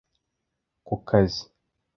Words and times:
ku 0.85 0.93
kazi 1.07 1.43